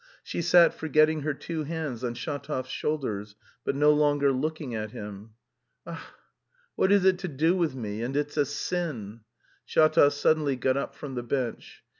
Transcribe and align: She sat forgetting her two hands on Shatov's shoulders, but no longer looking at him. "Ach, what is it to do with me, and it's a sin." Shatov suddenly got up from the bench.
She 0.23 0.41
sat 0.41 0.73
forgetting 0.73 1.21
her 1.21 1.35
two 1.35 1.63
hands 1.63 2.03
on 2.03 2.15
Shatov's 2.15 2.71
shoulders, 2.71 3.35
but 3.63 3.75
no 3.75 3.93
longer 3.93 4.31
looking 4.31 4.73
at 4.73 4.89
him. 4.89 5.35
"Ach, 5.85 5.99
what 6.73 6.91
is 6.91 7.05
it 7.05 7.19
to 7.19 7.27
do 7.27 7.55
with 7.55 7.75
me, 7.75 8.01
and 8.01 8.17
it's 8.17 8.35
a 8.35 8.45
sin." 8.47 9.21
Shatov 9.63 10.13
suddenly 10.13 10.55
got 10.55 10.75
up 10.75 10.95
from 10.95 11.13
the 11.13 11.21
bench. 11.21 11.83